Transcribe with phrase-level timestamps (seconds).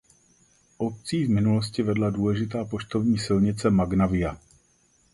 [0.77, 4.37] Obcí v minulosti vedla důležitá poštovní silnice Magna via.